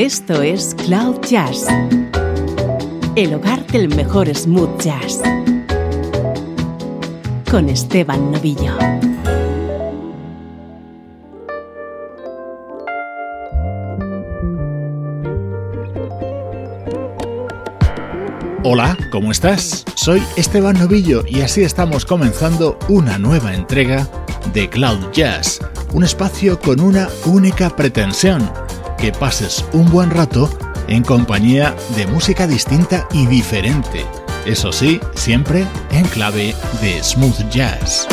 Esto 0.00 0.40
es 0.40 0.74
Cloud 0.86 1.20
Jazz, 1.28 1.66
el 3.16 3.34
hogar 3.34 3.66
del 3.66 3.94
mejor 3.94 4.34
smooth 4.34 4.80
jazz, 4.80 5.20
con 7.50 7.68
Esteban 7.68 8.32
Novillo. 8.32 8.78
Hola, 18.64 18.96
¿cómo 19.12 19.30
estás? 19.30 19.84
Soy 19.96 20.22
Esteban 20.36 20.78
Novillo 20.78 21.24
y 21.28 21.42
así 21.42 21.60
estamos 21.62 22.06
comenzando 22.06 22.78
una 22.88 23.18
nueva 23.18 23.52
entrega 23.52 24.08
de 24.54 24.66
Cloud 24.70 25.10
Jazz, 25.12 25.60
un 25.92 26.04
espacio 26.04 26.58
con 26.58 26.80
una 26.80 27.10
única 27.26 27.68
pretensión 27.76 28.50
que 29.00 29.12
pases 29.12 29.64
un 29.72 29.90
buen 29.90 30.10
rato 30.10 30.50
en 30.86 31.02
compañía 31.02 31.74
de 31.96 32.06
música 32.06 32.46
distinta 32.46 33.08
y 33.12 33.26
diferente. 33.26 34.04
Eso 34.44 34.72
sí, 34.72 35.00
siempre 35.14 35.66
en 35.90 36.04
clave 36.06 36.54
de 36.80 37.02
smooth 37.02 37.48
jazz. 37.50 38.06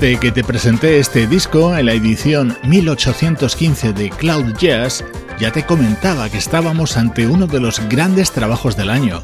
Desde 0.00 0.18
que 0.18 0.32
te 0.32 0.42
presenté 0.42 0.98
este 0.98 1.26
disco 1.26 1.76
en 1.76 1.84
la 1.84 1.92
edición 1.92 2.56
1815 2.64 3.92
de 3.92 4.08
Cloud 4.08 4.54
Jazz, 4.56 5.04
ya 5.38 5.52
te 5.52 5.66
comentaba 5.66 6.30
que 6.30 6.38
estábamos 6.38 6.96
ante 6.96 7.26
uno 7.26 7.46
de 7.46 7.60
los 7.60 7.86
grandes 7.86 8.32
trabajos 8.32 8.78
del 8.78 8.88
año. 8.88 9.22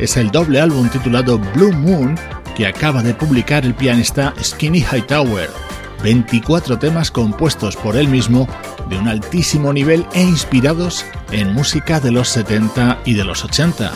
Es 0.00 0.16
el 0.16 0.32
doble 0.32 0.60
álbum 0.60 0.88
titulado 0.88 1.38
Blue 1.54 1.72
Moon 1.72 2.18
que 2.56 2.66
acaba 2.66 3.04
de 3.04 3.14
publicar 3.14 3.64
el 3.64 3.74
pianista 3.74 4.34
Skinny 4.42 4.80
Hightower. 4.80 5.48
24 6.02 6.76
temas 6.76 7.12
compuestos 7.12 7.76
por 7.76 7.96
él 7.96 8.08
mismo 8.08 8.48
de 8.90 8.98
un 8.98 9.06
altísimo 9.06 9.72
nivel 9.72 10.04
e 10.12 10.22
inspirados 10.22 11.04
en 11.30 11.54
música 11.54 12.00
de 12.00 12.10
los 12.10 12.28
70 12.30 12.98
y 13.04 13.14
de 13.14 13.22
los 13.22 13.44
80. 13.44 13.92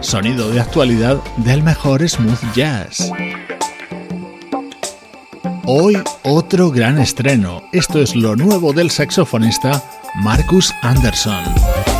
Sonido 0.00 0.48
de 0.48 0.60
actualidad 0.60 1.16
del 1.38 1.64
mejor 1.64 2.08
smooth 2.08 2.54
jazz. 2.54 3.10
Hoy 5.64 5.96
otro 6.24 6.72
gran 6.72 6.98
estreno. 6.98 7.62
Esto 7.70 8.00
es 8.00 8.16
lo 8.16 8.34
nuevo 8.34 8.72
del 8.72 8.90
saxofonista 8.90 9.80
Marcus 10.16 10.74
Anderson. 10.82 11.91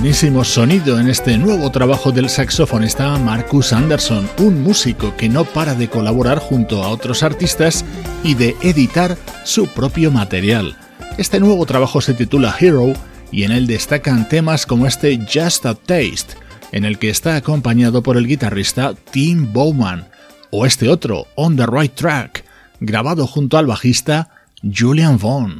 Buenísimo 0.00 0.44
sonido 0.44 1.00
en 1.00 1.08
este 1.08 1.36
nuevo 1.36 1.72
trabajo 1.72 2.12
del 2.12 2.28
saxofonista 2.28 3.18
Marcus 3.18 3.72
Anderson, 3.72 4.30
un 4.38 4.62
músico 4.62 5.16
que 5.16 5.28
no 5.28 5.44
para 5.44 5.74
de 5.74 5.88
colaborar 5.88 6.38
junto 6.38 6.84
a 6.84 6.88
otros 6.88 7.24
artistas 7.24 7.84
y 8.22 8.34
de 8.34 8.54
editar 8.62 9.18
su 9.42 9.66
propio 9.66 10.12
material. 10.12 10.76
Este 11.18 11.40
nuevo 11.40 11.66
trabajo 11.66 12.00
se 12.00 12.14
titula 12.14 12.54
Hero 12.60 12.92
y 13.32 13.42
en 13.42 13.50
él 13.50 13.66
destacan 13.66 14.28
temas 14.28 14.66
como 14.66 14.86
este 14.86 15.18
Just 15.18 15.66
a 15.66 15.74
Taste, 15.74 16.36
en 16.70 16.84
el 16.84 17.00
que 17.00 17.10
está 17.10 17.34
acompañado 17.34 18.00
por 18.00 18.16
el 18.16 18.28
guitarrista 18.28 18.94
Tim 19.10 19.52
Bowman, 19.52 20.06
o 20.52 20.64
este 20.64 20.88
otro, 20.88 21.26
On 21.34 21.56
the 21.56 21.66
Right 21.66 21.96
Track, 21.96 22.44
grabado 22.78 23.26
junto 23.26 23.58
al 23.58 23.66
bajista 23.66 24.30
Julian 24.62 25.18
Vaughn. 25.18 25.58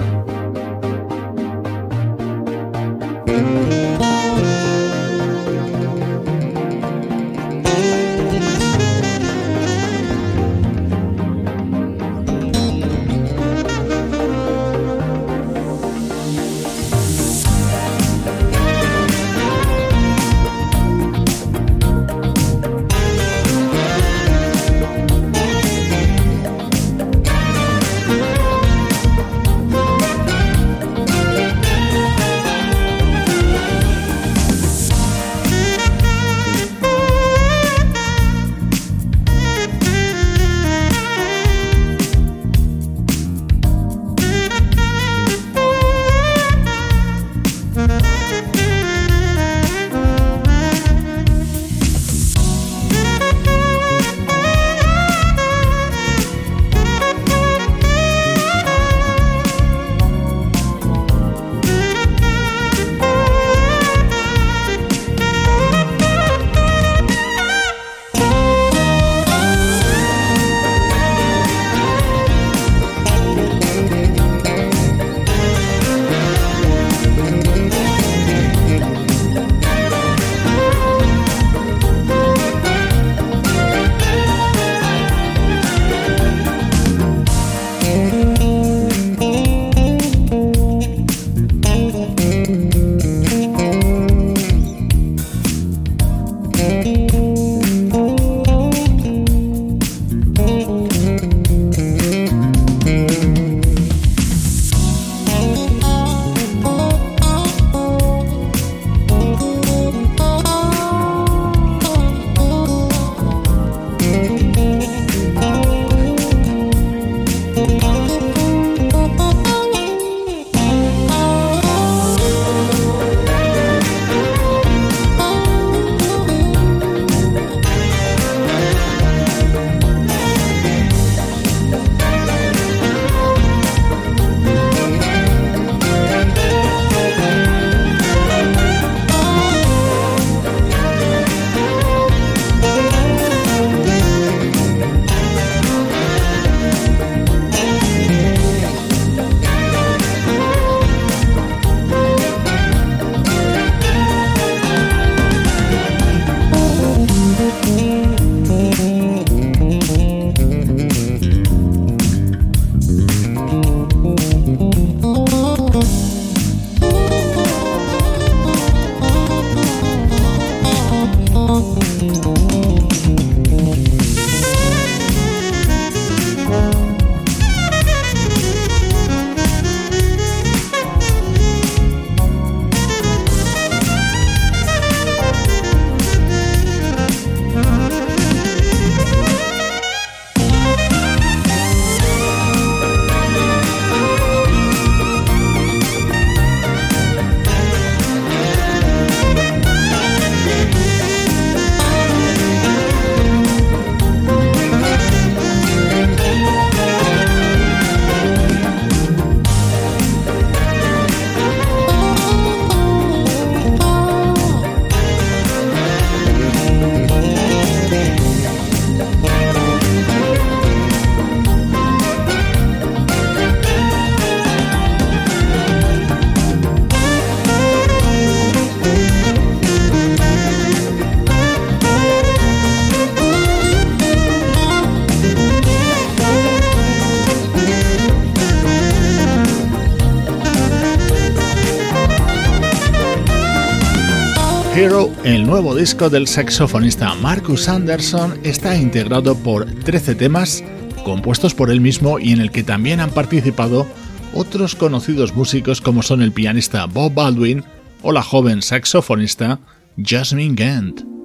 El 245.28 245.44
nuevo 245.44 245.74
disco 245.74 246.08
del 246.08 246.26
saxofonista 246.26 247.14
Marcus 247.16 247.68
Anderson 247.68 248.40
está 248.44 248.74
integrado 248.78 249.36
por 249.36 249.66
13 249.66 250.14
temas 250.14 250.64
compuestos 251.04 251.54
por 251.54 251.70
él 251.70 251.82
mismo 251.82 252.18
y 252.18 252.32
en 252.32 252.40
el 252.40 252.50
que 252.50 252.62
también 252.62 252.98
han 252.98 253.10
participado 253.10 253.86
otros 254.32 254.74
conocidos 254.74 255.36
músicos 255.36 255.82
como 255.82 256.02
son 256.02 256.22
el 256.22 256.32
pianista 256.32 256.86
Bob 256.86 257.12
Baldwin 257.12 257.62
o 258.00 258.10
la 258.10 258.22
joven 258.22 258.62
saxofonista 258.62 259.60
Jasmine 260.02 260.54
Gant. 260.54 261.17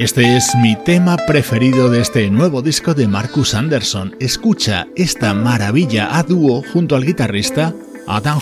Este 0.00 0.34
es 0.34 0.54
mi 0.62 0.76
tema 0.76 1.18
preferido 1.26 1.90
de 1.90 2.00
este 2.00 2.30
nuevo 2.30 2.62
disco 2.62 2.94
de 2.94 3.06
Marcus 3.06 3.52
Anderson. 3.52 4.16
Escucha 4.18 4.86
esta 4.96 5.34
maravilla 5.34 6.16
a 6.16 6.22
dúo 6.22 6.62
junto 6.72 6.96
al 6.96 7.04
guitarrista 7.04 7.74
Adam 8.06 8.40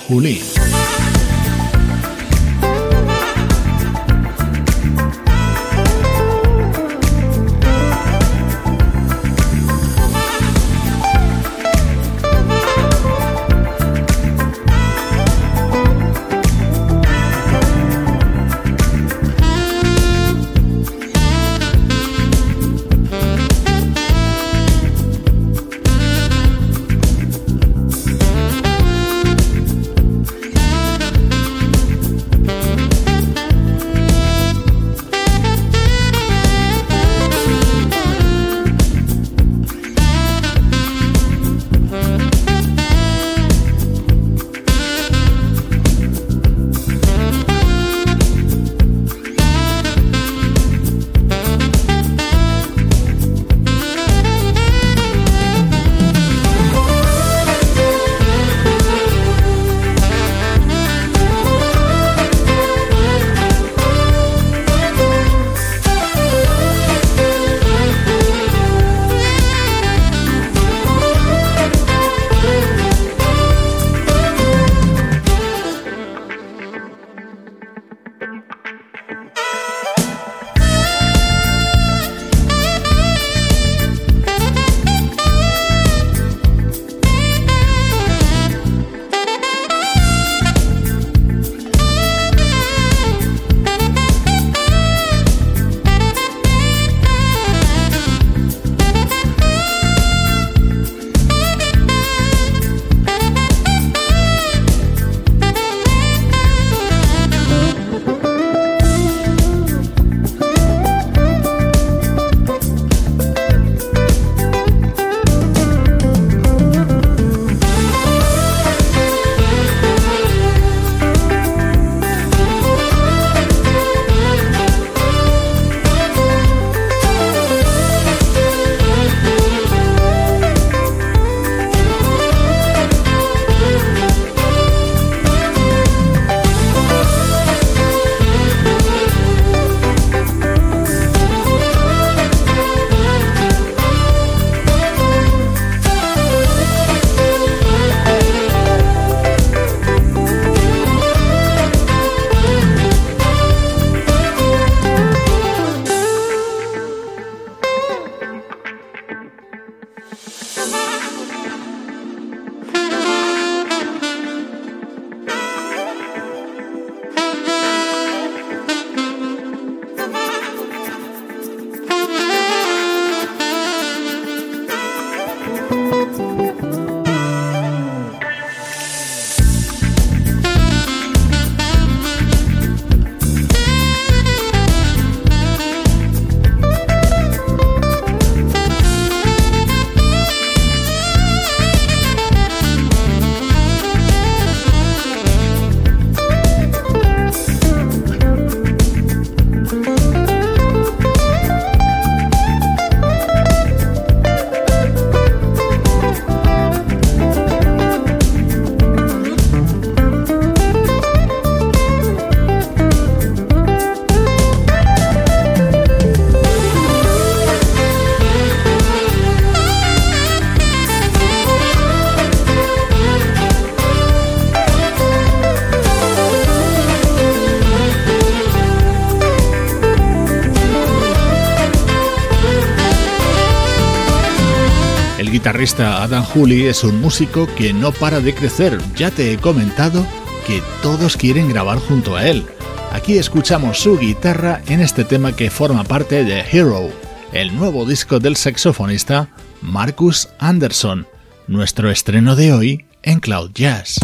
Juli. 236.33 236.67
Es 236.67 236.85
un 236.85 237.01
músico 237.01 237.47
que 237.57 237.73
no 237.73 237.93
para 237.93 238.21
de 238.21 238.35
crecer. 238.35 238.79
Ya 238.97 239.11
te 239.11 239.33
he 239.33 239.39
comentado 239.39 240.07
que 240.47 240.63
todos 240.83 241.17
quieren 241.17 241.49
grabar 241.49 241.79
junto 241.79 242.17
a 242.17 242.27
él. 242.27 242.47
Aquí 242.93 243.19
escuchamos 243.19 243.81
su 243.81 243.99
guitarra 243.99 244.63
en 244.67 244.81
este 244.81 245.05
tema 245.05 245.37
que 245.37 245.51
forma 245.51 245.85
parte 245.85 246.25
de 246.25 246.41
Hero, 246.41 246.91
el 247.33 247.55
nuevo 247.55 247.85
disco 247.85 248.19
del 248.19 248.37
saxofonista 248.37 249.29
Marcus 249.61 250.31
Anderson, 250.39 251.07
nuestro 251.47 251.91
estreno 251.91 252.35
de 252.35 252.53
hoy 252.53 252.87
en 253.03 253.21
Cloud 253.21 253.51
Jazz. 253.53 253.99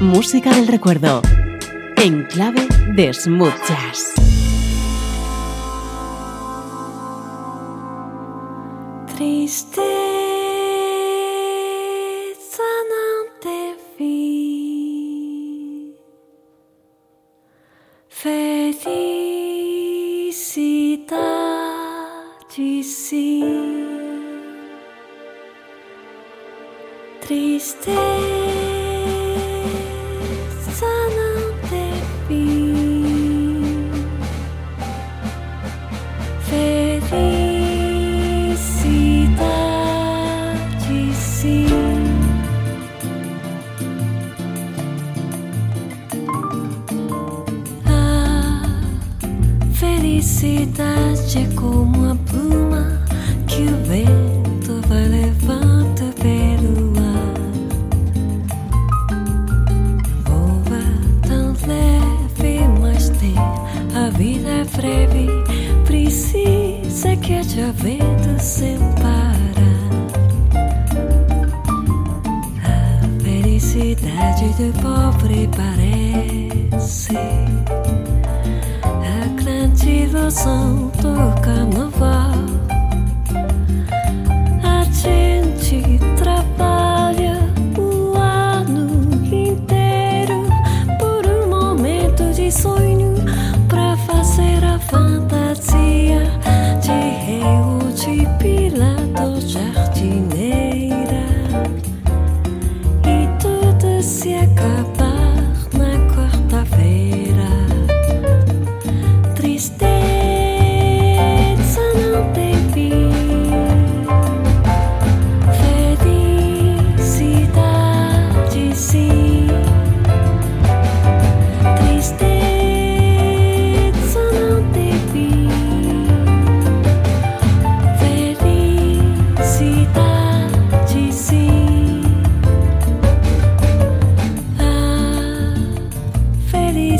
Música 0.00 0.50
del 0.54 0.66
recuerdo 0.66 1.22
en 1.96 2.24
clave 2.24 2.66
de 2.96 3.14
smooth 3.14 3.54
jazz. 3.68 4.21
Christ 9.52 9.81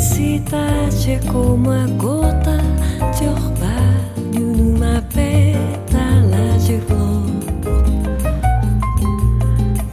felicidade 0.03 1.13
é 1.13 1.19
como 1.31 1.71
a 1.71 1.87
gota 1.97 2.59
de 3.17 3.29
orvalho 3.29 4.57
numa 4.57 5.01
pétala 5.15 6.59
de 6.59 6.79
flor. 6.81 7.23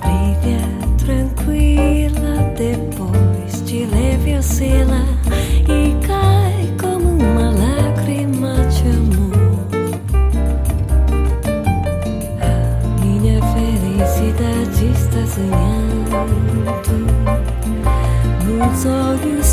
Brilha 0.02 0.66
tranquila 0.98 2.52
depois 2.58 3.64
de 3.66 3.86
leve 3.86 4.36
oscila 4.40 5.06
e 5.68 5.94
cai 6.08 6.74
como 6.82 7.10
uma 7.10 7.52
lágrima 7.52 8.56
de 8.68 8.90
amor. 8.90 9.68
A 12.42 13.06
minha 13.06 13.40
felicidade 13.54 14.86
está 14.92 15.28
sonhando 15.28 16.10
nos 18.58 18.86
olhos. 18.86 19.49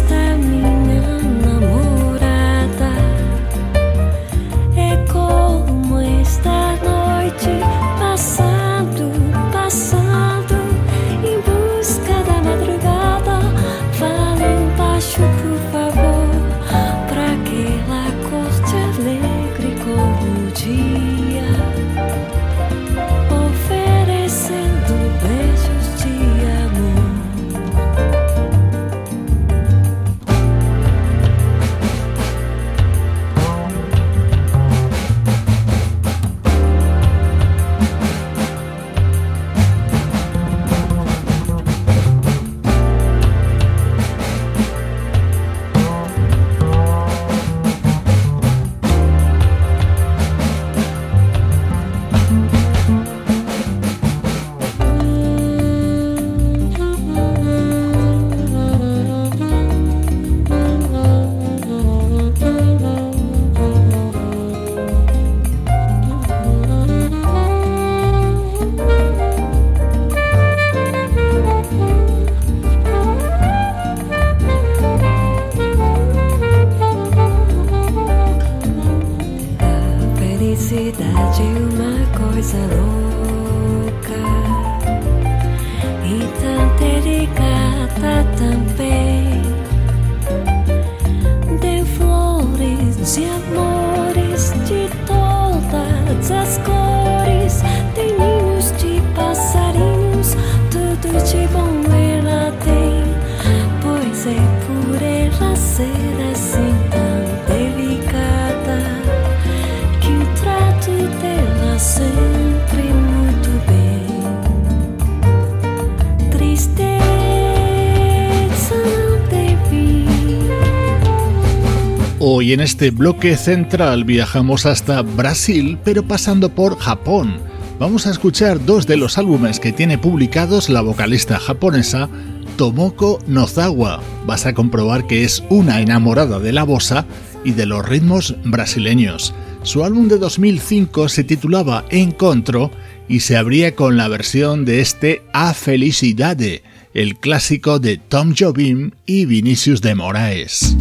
En 122.56 122.62
este 122.62 122.90
bloque 122.90 123.36
central 123.36 124.04
viajamos 124.04 124.64
hasta 124.64 125.02
Brasil, 125.02 125.76
pero 125.84 126.04
pasando 126.04 126.48
por 126.48 126.78
Japón. 126.78 127.36
Vamos 127.78 128.06
a 128.06 128.10
escuchar 128.10 128.64
dos 128.64 128.86
de 128.86 128.96
los 128.96 129.18
álbumes 129.18 129.60
que 129.60 129.72
tiene 129.72 129.98
publicados 129.98 130.70
la 130.70 130.80
vocalista 130.80 131.38
japonesa 131.38 132.08
Tomoko 132.56 133.18
Nozawa. 133.26 134.00
Vas 134.24 134.46
a 134.46 134.54
comprobar 134.54 135.06
que 135.06 135.22
es 135.22 135.44
una 135.50 135.82
enamorada 135.82 136.38
de 136.38 136.52
la 136.52 136.62
bossa 136.62 137.04
y 137.44 137.50
de 137.50 137.66
los 137.66 137.86
ritmos 137.86 138.34
brasileños. 138.46 139.34
Su 139.62 139.84
álbum 139.84 140.08
de 140.08 140.16
2005 140.16 141.10
se 141.10 141.24
titulaba 141.24 141.84
Encontro 141.90 142.70
y 143.06 143.20
se 143.20 143.36
abría 143.36 143.74
con 143.74 143.98
la 143.98 144.08
versión 144.08 144.64
de 144.64 144.80
este 144.80 145.20
A 145.34 145.52
Felicidade, 145.52 146.62
el 146.94 147.18
clásico 147.18 147.80
de 147.80 147.98
Tom 147.98 148.34
Jobim 148.34 148.92
y 149.04 149.26
Vinicius 149.26 149.82
de 149.82 149.94
Moraes. 149.94 150.74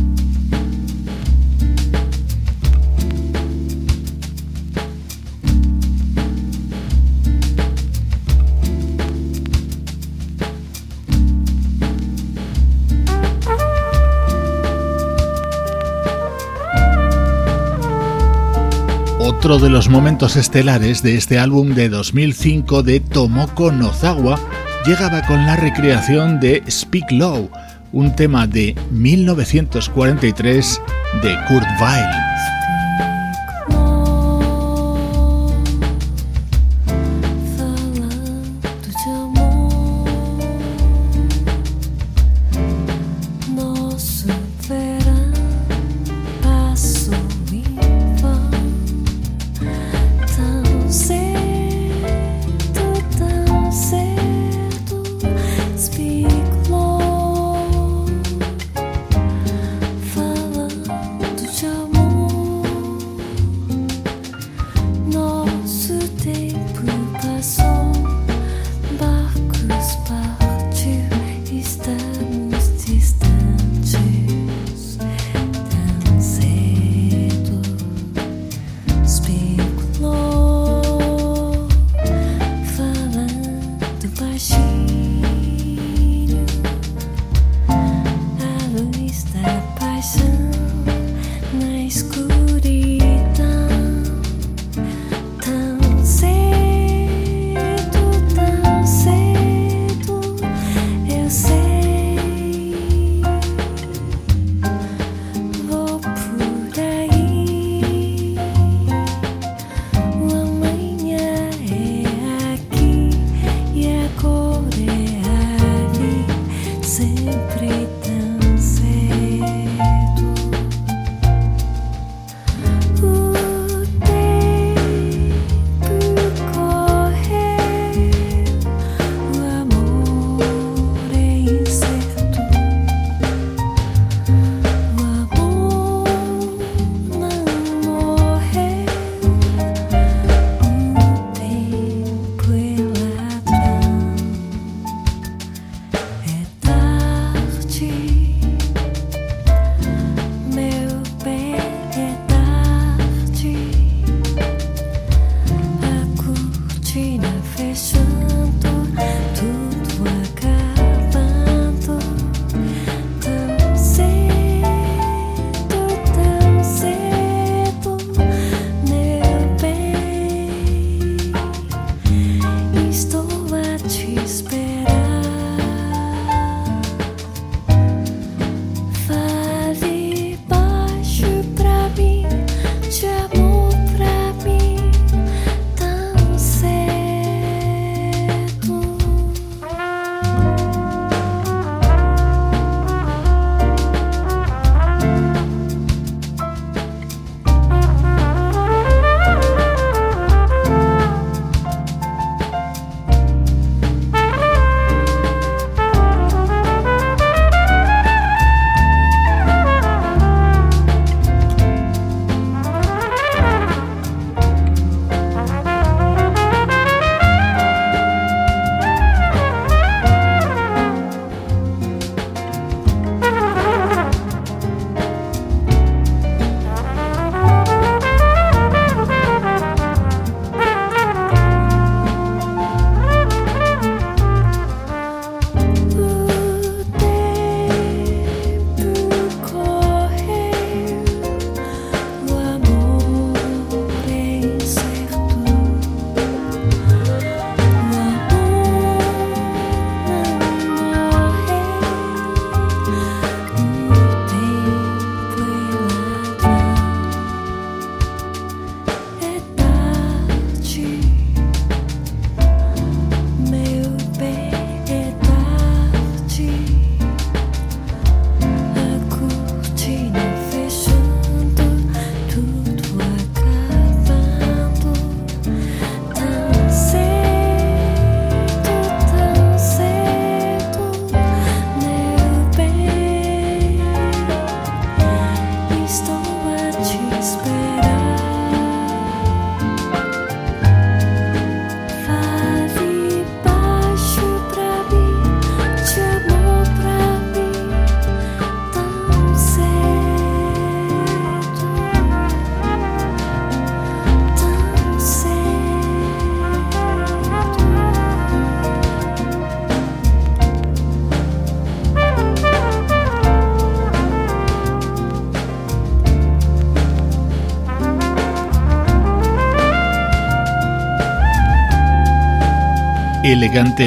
Otro 19.27 19.57
de 19.57 19.71
los 19.71 19.89
momentos 19.89 20.35
estelares 20.35 21.01
de 21.01 21.15
este 21.15 21.39
álbum 21.39 21.73
de 21.73 21.89
2005 21.89 22.83
de 22.83 22.99
Tomoko 22.99 23.71
Nozawa 23.71 24.39
llegaba 24.85 25.23
con 25.23 25.47
la 25.47 25.55
recreación 25.55 26.39
de 26.39 26.61
Speak 26.69 27.11
Low, 27.11 27.49
un 27.91 28.15
tema 28.15 28.45
de 28.45 28.75
1943 28.91 30.79
de 31.23 31.35
Kurt 31.47 31.65
Weill. 31.81 32.54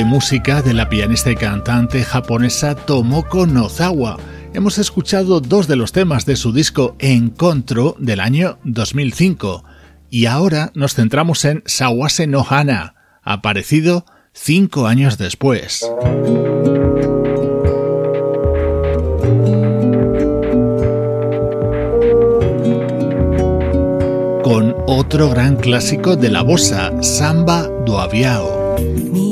Música 0.06 0.62
de 0.62 0.72
la 0.72 0.88
pianista 0.88 1.30
y 1.30 1.36
cantante 1.36 2.02
japonesa 2.02 2.74
Tomoko 2.74 3.46
Nozawa. 3.46 4.16
Hemos 4.54 4.78
escuchado 4.78 5.40
dos 5.40 5.68
de 5.68 5.76
los 5.76 5.92
temas 5.92 6.24
de 6.24 6.36
su 6.36 6.52
disco 6.54 6.96
Encontro 6.98 7.94
del 7.98 8.20
año 8.20 8.58
2005 8.64 9.64
y 10.08 10.24
ahora 10.24 10.70
nos 10.74 10.94
centramos 10.94 11.44
en 11.44 11.62
Sawase 11.66 12.26
no 12.26 12.46
Hana, 12.48 12.94
aparecido 13.22 14.06
cinco 14.32 14.86
años 14.86 15.18
después. 15.18 15.80
Con 24.42 24.74
otro 24.86 25.28
gran 25.28 25.56
clásico 25.56 26.16
de 26.16 26.30
la 26.30 26.40
bossa, 26.40 27.02
Samba 27.02 27.68
do 27.84 28.00
Aviao. 28.00 29.27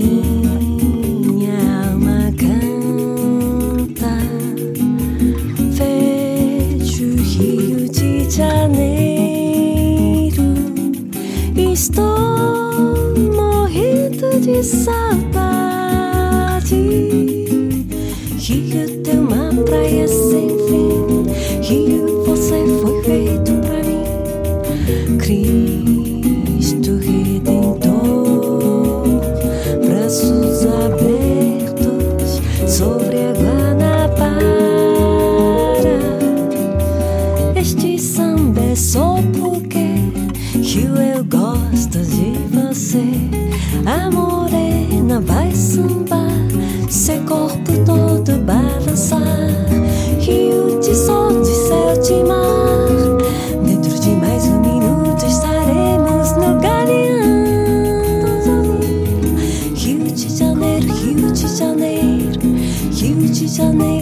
Rio 63.57 63.73
de 63.73 63.96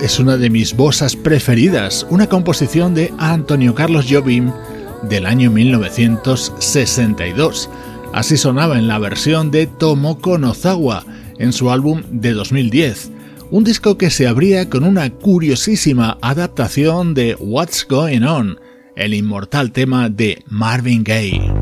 es 0.00 0.18
una 0.20 0.36
de 0.36 0.50
mis 0.50 0.76
bosas 0.76 1.16
preferidas, 1.16 2.06
una 2.10 2.28
composición 2.28 2.94
de 2.94 3.12
Antonio 3.18 3.74
Carlos 3.74 4.06
Jobim 4.08 4.52
del 5.02 5.26
año 5.26 5.50
1962. 5.50 7.68
Así 8.12 8.36
sonaba 8.36 8.78
en 8.78 8.86
la 8.86 9.00
versión 9.00 9.50
de 9.50 9.66
Tomoko 9.66 10.38
Nozawa 10.38 11.04
en 11.38 11.52
su 11.52 11.72
álbum 11.72 12.04
de 12.08 12.34
2010, 12.34 13.10
un 13.50 13.64
disco 13.64 13.98
que 13.98 14.10
se 14.10 14.28
abría 14.28 14.70
con 14.70 14.84
una 14.84 15.10
curiosísima 15.10 16.18
adaptación 16.22 17.14
de 17.14 17.34
What's 17.34 17.84
Going 17.88 18.22
On, 18.22 18.60
el 18.94 19.12
inmortal 19.12 19.72
tema 19.72 20.08
de 20.08 20.44
Marvin 20.46 21.02
Gaye. 21.02 21.52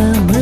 Mama. 0.00 0.39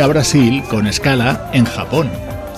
A 0.00 0.06
Brasil 0.08 0.64
con 0.68 0.88
escala 0.88 1.50
en 1.52 1.66
Japón. 1.66 2.10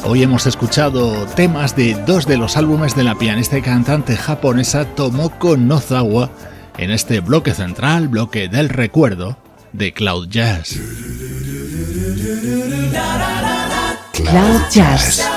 Hoy 0.05 0.23
hemos 0.23 0.47
escuchado 0.47 1.27
temas 1.35 1.77
de 1.77 1.95
dos 2.07 2.27
de 2.27 2.39
los 2.39 2.57
álbumes 2.57 2.97
de 2.97 3.05
la 3.05 3.15
pianista 3.15 3.59
y 3.59 3.63
cantante 3.63 4.17
japonesa 4.17 4.87
Tomoko 4.95 5.59
Nozawa 5.59 6.31
en 6.79 6.91
este 6.91 7.21
bloque 7.21 7.53
central, 7.53 8.09
bloque 8.09 8.49
del 8.49 8.71
recuerdo 8.71 9.37
de 9.73 9.93
Cloud 9.93 10.29
Jazz. 10.29 10.79
Cloud 14.15 14.63
Jazz, 14.71 15.29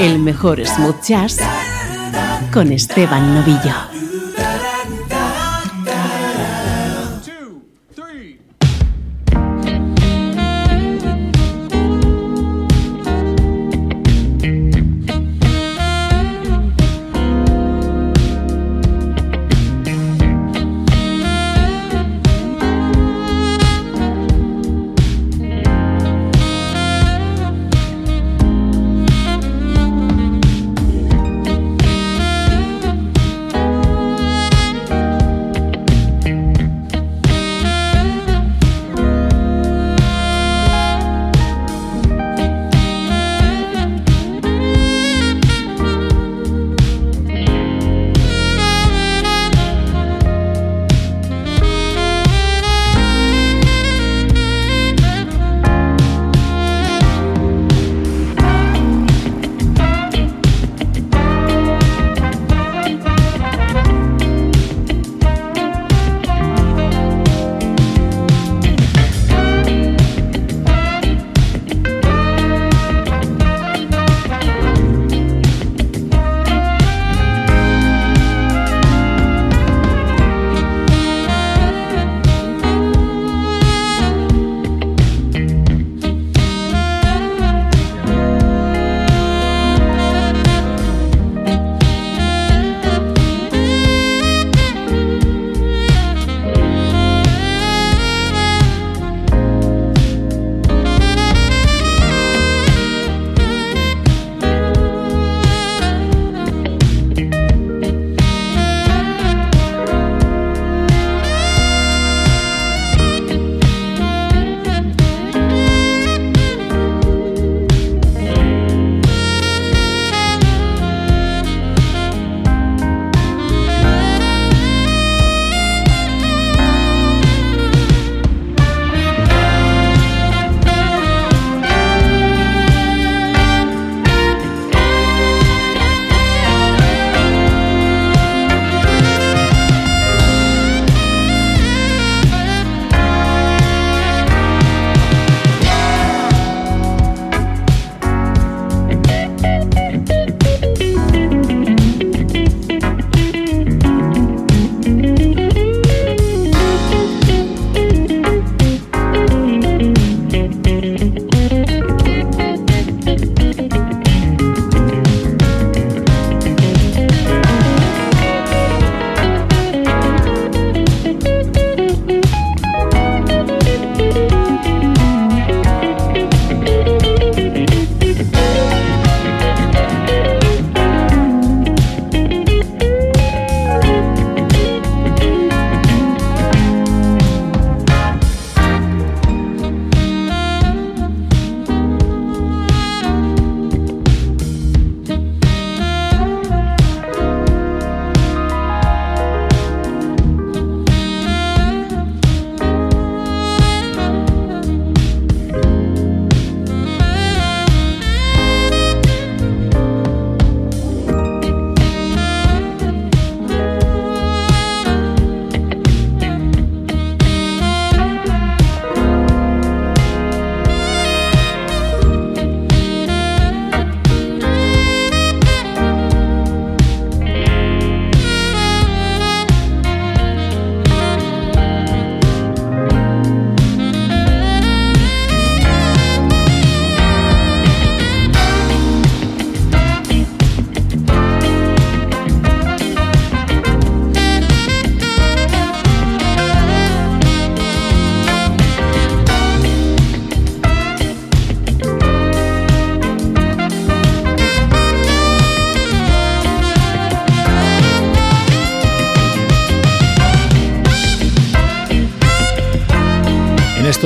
el 0.00 0.18
mejor 0.18 0.66
smooth 0.66 1.00
jazz 1.00 1.38
con 2.52 2.72
Esteban 2.72 3.34
Novillo. 3.34 3.89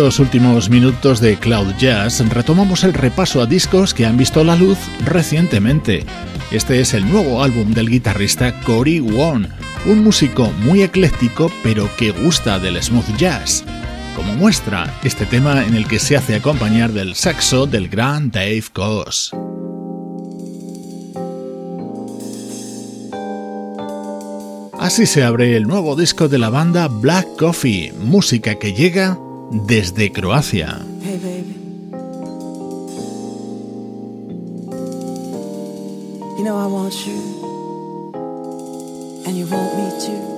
Estos 0.05 0.21
últimos 0.21 0.69
minutos 0.69 1.19
de 1.19 1.39
Cloud 1.39 1.73
Jazz 1.79 2.23
retomamos 2.29 2.85
el 2.85 2.93
repaso 2.93 3.41
a 3.41 3.47
discos 3.47 3.95
que 3.95 4.05
han 4.05 4.19
visto 4.19 4.45
la 4.45 4.55
luz 4.55 4.77
recientemente. 5.03 6.05
Este 6.51 6.81
es 6.81 6.93
el 6.93 7.11
nuevo 7.11 7.43
álbum 7.43 7.73
del 7.73 7.89
guitarrista 7.89 8.61
Cory 8.61 9.01
Wong, 9.01 9.47
un 9.87 10.05
músico 10.05 10.53
muy 10.61 10.83
ecléctico 10.83 11.51
pero 11.63 11.89
que 11.97 12.11
gusta 12.11 12.59
del 12.59 12.83
smooth 12.83 13.17
jazz. 13.17 13.65
como 14.15 14.35
muestra 14.35 14.93
este 15.05 15.25
tema 15.25 15.65
en 15.65 15.75
el 15.75 15.89
que 15.89 15.99
se 15.99 16.19
hace 16.19 16.35
acompañar 16.35 16.93
del 16.93 17.15
saxo 17.15 17.65
del 17.65 17.89
gran 17.89 18.31
Dave 18.31 18.65
Coase. 18.75 19.35
Así 24.79 25.07
se 25.07 25.25
abre 25.25 25.57
el 25.57 25.63
nuevo 25.63 25.97
disco 25.97 26.29
de 26.29 26.37
la 26.37 26.51
banda 26.51 26.89
Black 26.89 27.27
Coffee, 27.39 27.95
música 27.95 28.57
que 28.57 28.75
llega 28.75 29.19
desde 29.55 30.11
Croacia. 30.11 30.81
Hey 31.03 31.17
baby. 31.17 31.55
You 36.37 36.43
know 36.45 36.59
I 36.59 36.67
want 36.67 37.07
you, 37.07 37.21
and 39.25 39.37
you 39.37 39.47
want 39.47 39.77
me 39.77 39.91
too. 40.05 40.34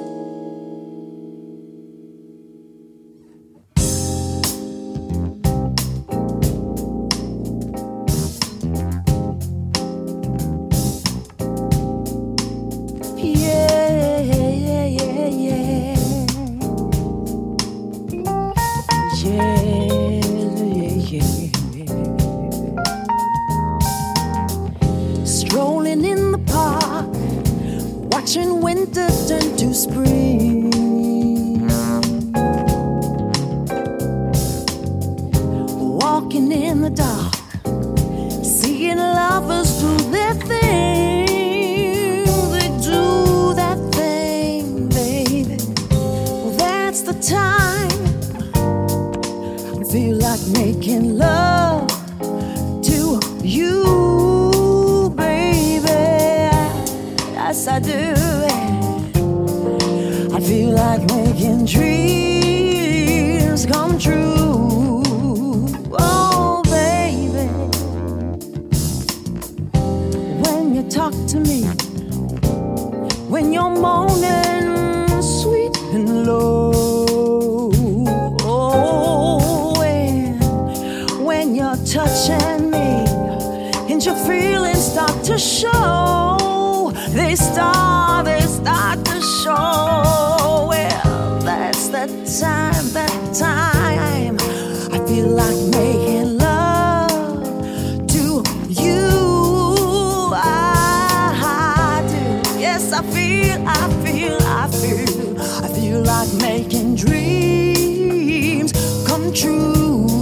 feel, 103.26 103.58
I 103.66 103.88
feel, 104.04 104.38
I 104.42 104.68
feel, 104.68 105.40
I 105.64 105.68
feel 105.68 106.00
like 106.02 106.32
making 106.34 106.94
dreams 106.96 108.72
come 109.06 109.32
true. 109.32 110.15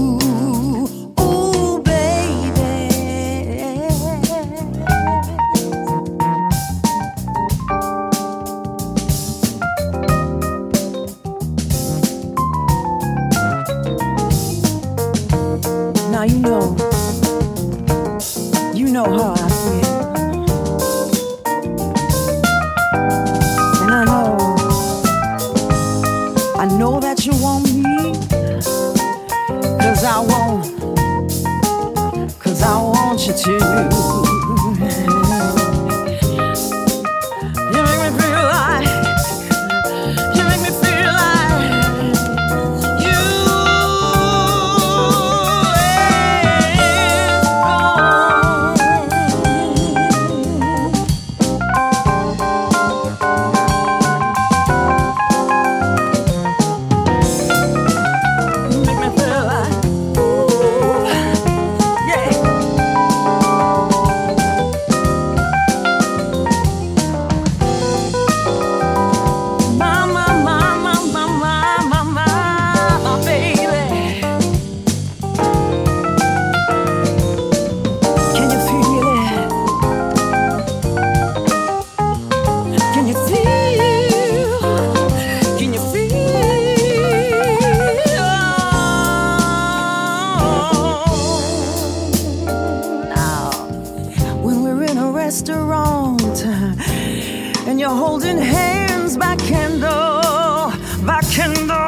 by 99.12 99.36
candle, 99.36 100.72
by 101.04 101.20
candle. 101.30 101.83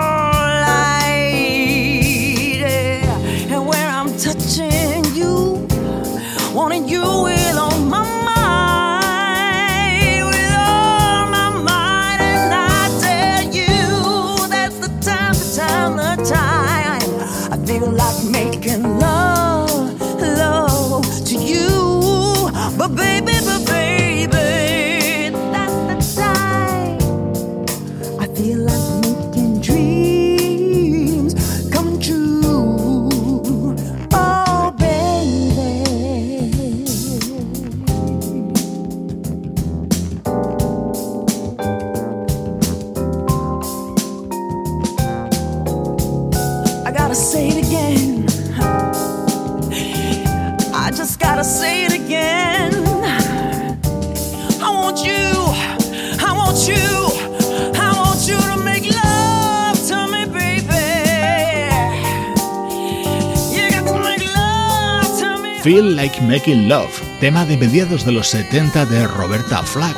Feel 65.67 65.97
Like 65.97 66.21
Making 66.21 66.69
Love, 66.69 67.03
tema 67.19 67.45
de 67.45 67.57
mediados 67.57 68.05
de 68.07 68.13
los 68.13 68.29
70 68.29 68.87
de 68.87 69.05
Roberta 69.09 69.65
Flack. 69.65 69.97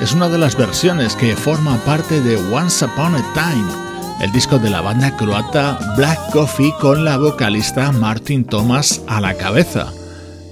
Es 0.00 0.12
una 0.12 0.28
de 0.28 0.38
las 0.38 0.56
versiones 0.56 1.16
que 1.16 1.34
forma 1.34 1.84
parte 1.84 2.20
de 2.20 2.36
Once 2.36 2.84
Upon 2.84 3.16
a 3.16 3.32
Time, 3.34 3.68
el 4.20 4.30
disco 4.30 4.60
de 4.60 4.70
la 4.70 4.82
banda 4.82 5.16
croata 5.16 5.80
Black 5.96 6.30
Coffee 6.30 6.72
con 6.80 7.04
la 7.04 7.16
vocalista 7.16 7.90
Martin 7.90 8.44
Thomas 8.44 9.02
a 9.08 9.20
la 9.20 9.34
cabeza. 9.34 9.92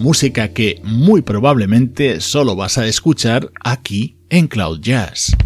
Música 0.01 0.49
que 0.49 0.81
muy 0.83 1.23
probablemente 1.23 2.21
solo 2.21 2.57
vas 2.57 2.79
a 2.79 2.87
escuchar 2.87 3.53
aquí 3.63 4.17
en 4.29 4.49
Cloud 4.49 4.81
Jazz. 4.81 5.37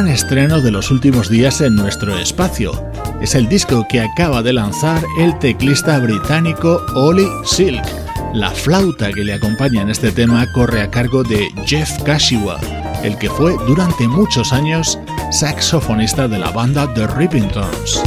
Estreno 0.00 0.62
de 0.62 0.70
los 0.70 0.90
últimos 0.90 1.28
días 1.28 1.60
en 1.60 1.76
nuestro 1.76 2.16
espacio. 2.16 2.72
Es 3.20 3.34
el 3.34 3.46
disco 3.46 3.86
que 3.90 4.00
acaba 4.00 4.42
de 4.42 4.54
lanzar 4.54 5.04
el 5.18 5.38
teclista 5.38 5.98
británico 5.98 6.80
Ollie 6.94 7.28
Silk. 7.44 7.84
La 8.32 8.50
flauta 8.50 9.12
que 9.12 9.22
le 9.22 9.34
acompaña 9.34 9.82
en 9.82 9.90
este 9.90 10.10
tema 10.10 10.50
corre 10.54 10.80
a 10.80 10.90
cargo 10.90 11.22
de 11.22 11.50
Jeff 11.66 12.02
Kashiwa, 12.04 12.58
el 13.02 13.18
que 13.18 13.28
fue 13.28 13.54
durante 13.66 14.08
muchos 14.08 14.54
años 14.54 14.98
saxofonista 15.30 16.26
de 16.26 16.38
la 16.38 16.50
banda 16.50 16.92
The 16.94 17.06
Rippingtons. 17.08 18.02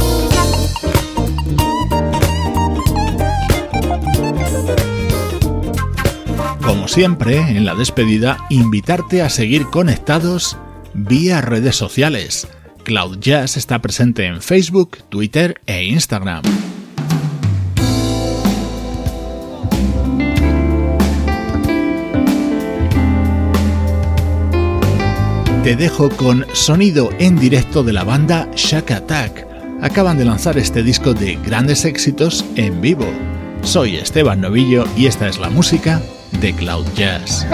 Como 6.66 6.88
siempre, 6.88 7.38
en 7.38 7.64
la 7.64 7.76
despedida, 7.76 8.38
invitarte 8.50 9.22
a 9.22 9.30
seguir 9.30 9.66
conectados 9.66 10.58
vía 10.96 11.40
redes 11.40 11.76
sociales. 11.76 12.48
Cloud 12.82 13.18
Jazz 13.18 13.56
está 13.56 13.80
presente 13.80 14.24
en 14.26 14.40
Facebook, 14.40 14.98
Twitter 15.08 15.60
e 15.66 15.84
Instagram. 15.84 16.42
Te 25.62 25.74
dejo 25.74 26.10
con 26.10 26.46
sonido 26.52 27.10
en 27.18 27.36
directo 27.36 27.82
de 27.82 27.92
la 27.92 28.04
banda 28.04 28.48
Shack 28.54 28.92
Attack. 28.92 29.46
Acaban 29.82 30.16
de 30.16 30.24
lanzar 30.24 30.56
este 30.56 30.82
disco 30.82 31.12
de 31.12 31.34
grandes 31.36 31.84
éxitos 31.84 32.44
en 32.54 32.80
vivo. 32.80 33.06
Soy 33.62 33.96
Esteban 33.96 34.40
Novillo 34.40 34.84
y 34.96 35.06
esta 35.06 35.28
es 35.28 35.38
la 35.38 35.50
música 35.50 36.00
de 36.40 36.54
Cloud 36.54 36.86
Jazz. 36.94 37.44